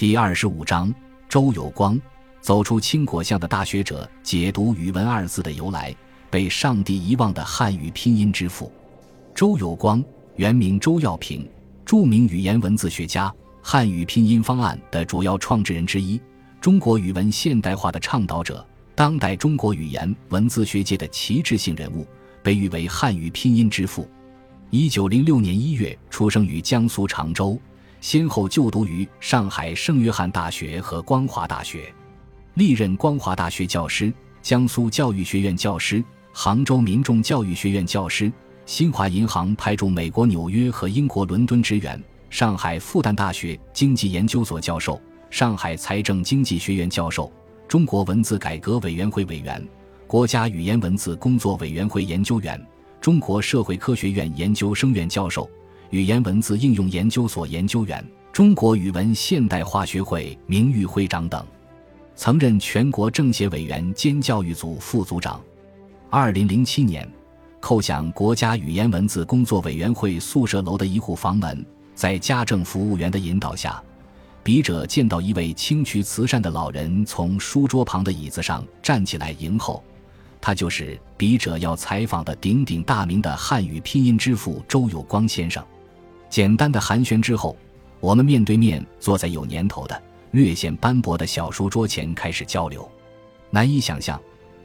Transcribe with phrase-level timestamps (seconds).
[0.00, 0.90] 第二十五章，
[1.28, 2.00] 周有光
[2.40, 5.94] 走出青果巷的大学者解读“语文”二字的由来，
[6.30, 8.72] 被上帝遗忘的汉语拼音之父。
[9.34, 10.02] 周有光
[10.36, 11.46] 原名周耀平，
[11.84, 16.18] 著名语言文字学家，汉语拼音方案的主要创制人之一，
[16.62, 22.06] 中国语文现代化的倡导者，当代中国语言文字学界的旗帜性人物，
[22.42, 24.08] 被誉为汉语拼音之父。
[24.70, 27.60] 一九零六年一月出生于江苏常州。
[28.00, 31.92] 先后就读于上海圣约翰大学和光华大学，
[32.54, 38.32] 历任光华大学教师、江苏教育学院教师、杭州民众教育学院教师、
[38.64, 44.98] 新华银行派驻美国纽约和英国伦敦职员、上海复旦大学经济研究所教授、
[45.28, 47.30] 上海财政经济学院教授、
[47.68, 49.62] 中国文字改革委员会委员、
[50.06, 52.58] 国家语言文字工作委员会研究员、
[52.98, 55.48] 中国社会科学院研究生院教授。
[55.90, 61.44] 语言文字应用研究所研究员、中国语文现代化学会名誉会长等，
[62.14, 65.40] 曾任全国政协委员兼教育组副组长。
[66.08, 67.08] 二零零七年，
[67.60, 73.82] 叩响国家语言文字工作委员会宿舍楼的一户房门，在家政服务员的引导下，
[74.44, 79.82] 笔者见到一位清渠慈善的老人从书桌旁的椅子上站起来迎候，
[80.40, 85.60] 他就是笔者要采访的鼎鼎大名的汉语拼音之父周有光先生。
[86.30, 87.56] 简单的寒暄之后，
[87.98, 90.00] 我们面对面坐在有年头的、
[90.30, 92.88] 略显斑驳的小书桌前开始交流。
[93.50, 94.18] 难以想象，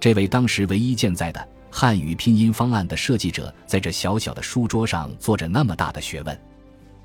[0.00, 6.40] 这位当时唯一健在的汉语拼音方案的设计者，在这小小的书桌上做着那么大的学问。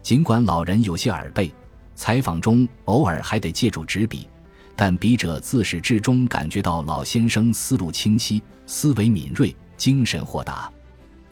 [0.01, 1.51] 尽管老人有些耳背，
[1.93, 4.25] 采访中偶尔还得借助纸笔，
[4.73, 10.71] 但笔者自始至终感觉到老先生思路清晰、思维敏锐、精神豁达。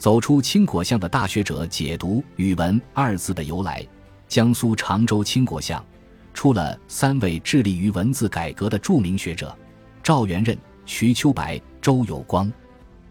[0.03, 3.87] 走出青果巷的大学者解读“语文”二字的由来。
[4.27, 5.81] 江苏常州青果巷
[6.33, 9.57] 出了三位致力于文字改革的著名学者：
[10.03, 12.51] 赵元任、瞿秋白、周有光。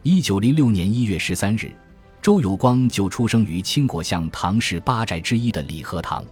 [0.02, 1.72] 一九零六年一月十三日，
[2.20, 6.22] 周有光就出生于青果巷唐氏八宅之一的李和堂。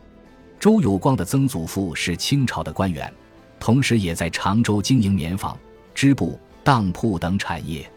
[0.58, 3.10] 周有光的曾祖父是清朝的官员，
[3.58, 5.58] 同时也在常州经营棉纺、
[5.94, 7.90] 织布、当铺等产业。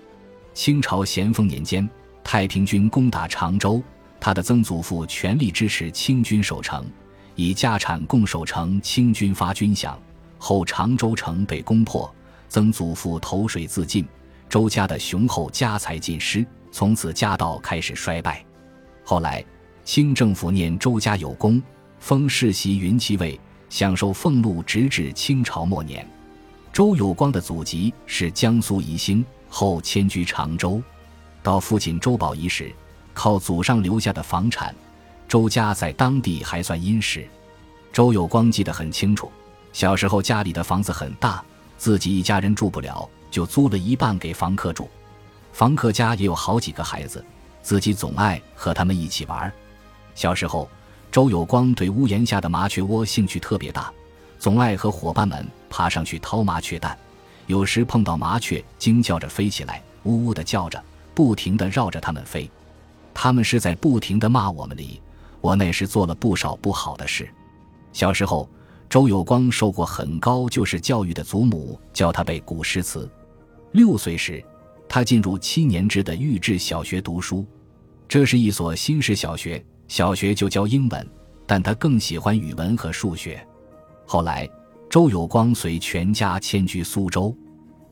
[0.54, 1.86] 清朝咸丰年间。
[2.24, 3.84] 太平军攻打常州，
[4.20, 6.86] 他的曾祖父全力支持清军守城，
[7.36, 8.82] 以家产共守城。
[8.82, 9.94] 清军发军饷
[10.38, 12.14] 后，常州城被攻破，
[12.50, 14.06] 曾祖父投水自尽，
[14.50, 18.44] 周家的雄厚家财尽失，从此家道开始衰败。
[19.04, 19.44] 后来，
[19.84, 21.62] 清政府念周家有功，
[22.00, 26.08] 封世袭云骑尉，享受俸禄，直至清朝末年。
[26.72, 30.82] 周有光的祖籍是江苏宜兴，后迁居常州。
[31.44, 32.74] 到父亲周宝仪时，
[33.14, 34.74] 靠祖上留下的房产，
[35.28, 37.28] 周家在当地还算殷实。
[37.92, 39.30] 周有光记得很清楚，
[39.74, 41.44] 小时候家里的房子很大，
[41.78, 44.90] 自己一家人住不了，就租了一半给房客住。
[45.52, 47.24] 房客家也有好几个孩子，
[47.62, 49.52] 自己总爱和他们一起玩。
[50.16, 50.68] 小时候，
[51.12, 53.92] 周有光对屋檐下的麻雀窝兴趣特别大，
[54.40, 56.98] 总爱和伙伴们爬上去掏麻雀蛋。
[57.48, 60.82] 有时碰到麻雀，惊叫着飞起来，呜呜的叫着。
[61.14, 62.50] 不停地绕着他们飞，
[63.14, 65.02] 他们是在不停地骂我们里。
[65.42, 67.30] 我那时做了不少不好的事。
[67.92, 68.50] 小时候，
[68.90, 73.10] 周有光受过很高就是教育的祖母教他背古诗词。
[73.74, 74.44] 六岁时，
[74.88, 77.46] 他进入七年制的育志小学读书，
[78.08, 81.08] 这是一所新式小学，小学就教英文，
[81.46, 83.46] 但他更喜欢语文和数学。
[84.06, 84.50] 后来，
[84.90, 87.36] 周有光随全家迁居苏州。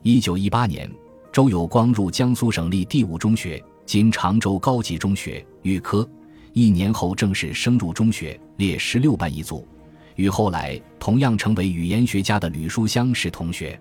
[0.04, 0.90] 一九一八年。
[1.32, 6.08] 周有光入江苏省立第五中学（今常州高级中学）预科，
[6.52, 9.66] 一年后正式升入中学，列十六班一组，
[10.18, 13.80] 与后来同样成为语言学家的吕书香是同学。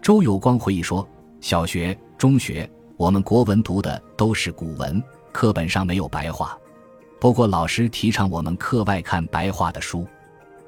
[0.00, 1.06] 周有光回忆说
[1.42, 6.56] ：“小学、中学，我们国文读的都是古文，课本上没有白话。
[7.18, 10.06] 不过老师提倡我们课外看白话的书，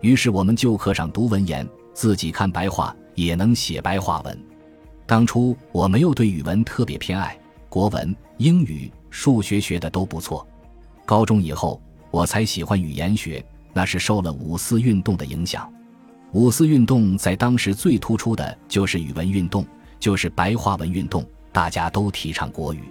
[0.00, 1.64] 于是我们就课上读文言，
[1.94, 4.36] 自己看白话，也能写白话文。”
[5.06, 7.38] 当初我没有对语文特别偏爱，
[7.68, 10.44] 国文、英语、数学学的都不错。
[11.04, 11.80] 高中以后，
[12.10, 15.72] 我才喜欢语言学，那是受了五四运动的影响。
[16.32, 19.64] 五四运动在当时最突出的就是语文运动，
[20.00, 22.82] 就是白话文运动，大家都提倡国语，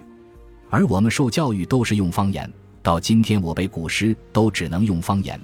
[0.70, 2.50] 而我们受教育都是用方言。
[2.82, 5.38] 到今天，我背古诗都只能用方言，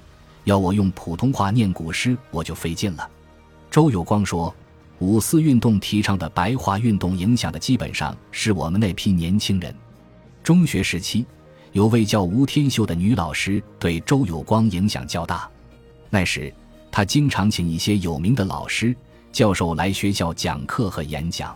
[0.45, 3.07] 要我用普通话念古诗，我就费劲了。
[3.69, 4.53] 周有光说。
[5.03, 9.75] 五四运动提倡的白话运动影响的基本上是我们那批年轻人。
[10.41, 11.25] 中学时期，
[11.73, 15.45] 有位叫吴天秀的女老师对周有光影响较大。
[16.09, 16.53] 那时，
[16.89, 18.95] 他经常请一些有名的老师、
[19.29, 21.53] 教授来学校讲课和演讲。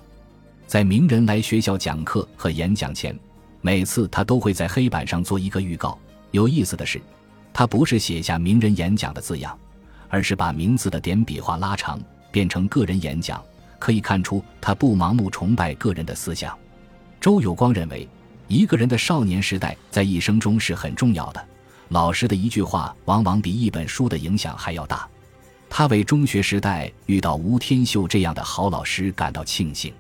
[0.66, 3.18] 在名人来学校讲课和演讲前，
[3.62, 5.98] 每次他都会在黑板上做一个预告。
[6.32, 7.00] 有意思的是，
[7.54, 9.58] 他不是写下名人演讲的字样，
[10.10, 11.98] 而是把名字的点笔画拉长，
[12.32, 13.44] 变成个人演讲。
[13.80, 16.58] 可以看出，他不盲目崇拜个人的思想。
[17.22, 18.08] 周有光认为，
[18.48, 21.46] 一个人的少年时代在一生中是很重要的。
[21.90, 25.08] 老师的一句话，往往比一本书的影响还要大。
[25.70, 29.94] 他为中学时代遇到吴天秀这样的好老师感到庆幸。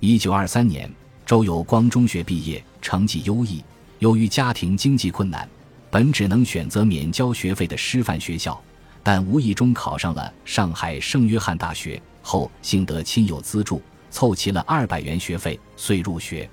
[0.00, 0.90] 一九二三年，
[1.24, 3.64] 周有光中学毕业，成绩优异。
[3.98, 5.48] 由于家庭经济困难，
[5.90, 8.60] 本只能选择免交学费的师范学校，
[9.06, 12.02] 但无意中考上了上海圣约翰大学。
[12.22, 13.80] 后幸得亲友资助，
[14.10, 16.50] 凑齐了二百元学费，遂入学。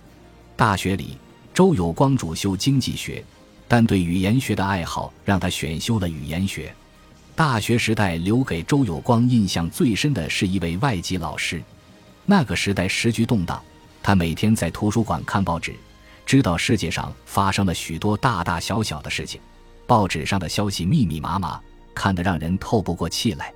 [0.55, 1.17] 大学里，
[1.51, 3.25] 周有光主修经济学，
[3.67, 6.71] 但对语言学的爱好让他选修了语言学。
[7.33, 11.59] 大学时代留给周有光印象最深的是一位外籍老师。
[12.23, 13.59] 那个时代时局动荡，
[14.03, 15.73] 他每天在图书馆看报纸，
[16.23, 19.41] 知道世界上发生了许多大大小小的事情。
[19.87, 21.59] 报纸上的消息密密麻麻，
[21.93, 23.53] 看得让人透不过气来。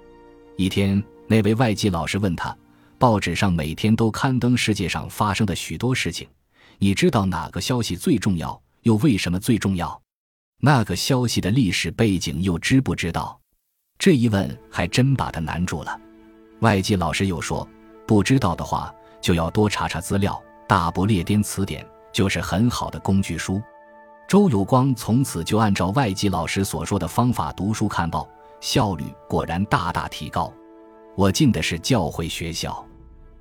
[0.56, 1.04] 一天。
[1.30, 2.58] 那位外籍老师问他
[2.98, 6.26] ：“报纸上每天都刊登世界上发生的许多事情，
[6.78, 8.58] 你知道哪个消息最重要？
[8.84, 10.02] 又为什么最重要？
[10.62, 13.38] 那个消息的历史背景又知不知道？”
[14.00, 16.00] 这一问还真把他难住了。
[16.62, 17.68] 外籍老师又说
[18.08, 18.90] ：“不知道的话，
[19.20, 20.32] 就要多查查资料，
[20.66, 23.62] 《大不列颠词典》就是很好的工具书。”
[24.28, 28.28] 周有光从此就按照外籍老师所说的方法读书看报，
[28.60, 30.52] 效率果然大大提高。
[31.16, 32.86] 我进的是教会学校，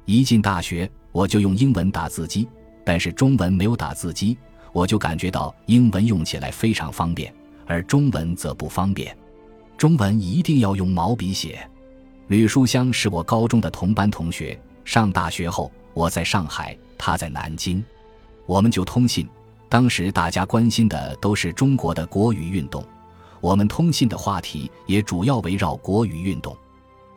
[0.04, 2.48] 一进大学我就用英文打字机，
[2.84, 4.38] 但是中文没有打字机，
[4.72, 7.34] 我就感觉到英文用起来非常方便，
[7.66, 9.16] 而中文则不方便。
[9.76, 11.68] 中文一定要用毛笔写。
[12.28, 17.84] 吕书香是我高中的同班同学，上大学后我在上海，他在南京，
[18.46, 19.28] 我们就通信。
[19.68, 22.84] 当时大家关心的都是中国的国语运动，
[23.40, 26.56] 我们通信的话题也主要围绕国语运动。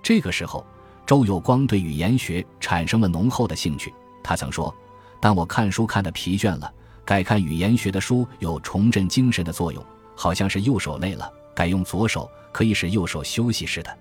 [0.02, 0.66] 这个时候，
[1.06, 3.94] 周有光对语言学产生了浓厚的兴趣。
[4.24, 4.74] 他曾说
[5.20, 6.72] ：“当我看书看得疲倦了，
[7.06, 9.84] 改看语言学的书有重振精神的作用，
[10.16, 13.98] 好像是右手累了，改用左手可以使右手休息似的。”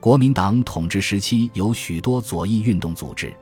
[0.00, 3.32] 国民党统治时期有许多左翼运动组织，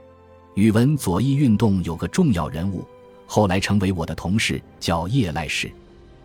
[0.54, 2.84] 语文左翼运动有个重要人物，
[3.32, 5.70] 后来成为我的同事，叫叶赖氏。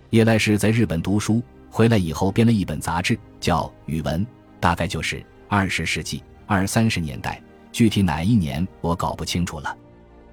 [0.09, 4.25] 叶赖氏在日本读书，回来以后编了一本杂志，叫《语文》，
[4.59, 5.23] 大概就是。
[5.47, 7.39] 二十世纪二三十年代，
[7.71, 9.77] 具体哪一年我搞不清楚了。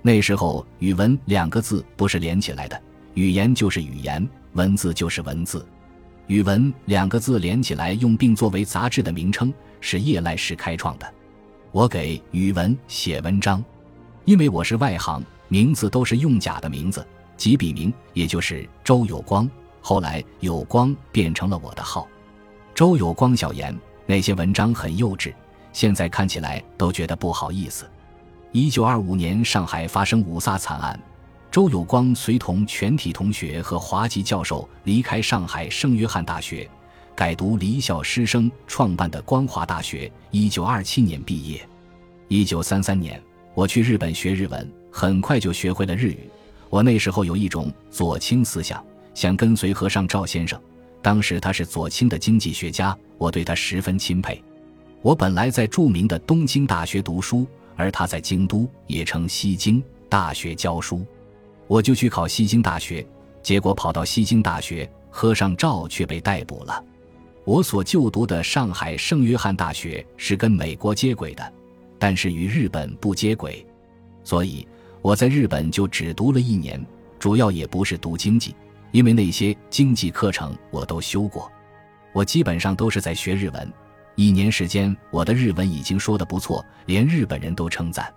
[0.01, 2.83] 那时候“语文”两个字不是连起来的，
[3.13, 5.67] 语言就是语言，文字就是文字。
[6.27, 9.53] “语文”两个字连起来用并作为杂志的名称，
[9.83, 11.07] 是叶赖氏开创的。
[11.71, 13.63] 我给“语文”写文章，
[14.25, 15.23] 因为我是外行，
[15.53, 17.07] 名字都是用假的名字，
[17.37, 19.47] 即笔名，也就是周有光。
[19.83, 22.09] 后来“有光”变成了我的号，
[22.75, 23.79] 周有光小言。
[24.07, 25.31] 那些文章很幼稚，
[25.71, 27.87] 现在看起来都觉得不好意思。
[28.51, 30.99] 一九二五年，上海发生五卅惨案，
[31.51, 36.67] 周有光随同全体同学和华籍教授离开上海圣约翰大学，
[37.15, 40.11] 改读离校师生创办的光华大学。
[40.31, 41.61] 一九二七年毕业。
[42.29, 43.23] 一九三三年，
[43.53, 46.29] 我去日本学日文，很快就学会了日语。
[46.69, 48.85] 我那时候有一种左倾思想，
[49.15, 50.61] 想跟随和尚赵先生。
[51.01, 54.41] 当时他是左倾的经济学家，我对他十分钦佩。
[55.01, 57.45] 我本来在著名的东京大学读书，
[57.75, 61.05] 而他在京都也称西京大学教书，
[61.67, 63.05] 我就去考西京大学。
[63.43, 66.85] 结果跑到西京大学，和尚赵却被逮捕了。
[67.45, 71.53] 我所就读的上海圣约翰大学是跟美国接轨的，
[71.99, 73.67] 但是与日本不接轨，
[74.23, 74.65] 所以
[75.03, 76.83] 我在日本就只读了一年，
[77.19, 78.55] 主要也不是读经济。
[78.93, 81.51] 因为那些经济课程我都修过，
[82.13, 83.73] 我基本上都是在学日文。
[84.17, 88.13] 一年时间，我的日文已经说得不错，连日本人都称赞。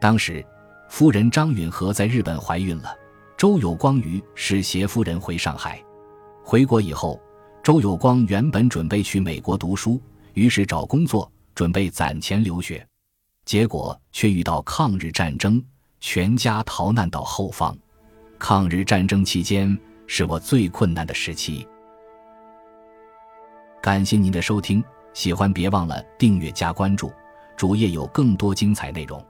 [0.00, 0.44] 当时，
[0.90, 2.92] 夫人张允和在日本怀孕了，
[3.36, 5.80] 周有光于是携夫人回上海。
[6.42, 7.20] 回国以后，
[7.62, 10.02] 周有光原本准备去美国读书，
[10.34, 12.84] 于是找工作，准备攒钱留学，
[13.44, 15.62] 结果却遇到抗日战争，
[16.00, 17.76] 全家逃难到后方。
[18.38, 19.78] 抗日战争期间。
[20.10, 21.68] 是我最困难的时期。
[23.80, 27.12] 感谢您的收听，喜欢别忘了订阅加关注，
[27.56, 29.22] 主页有更多精彩内容。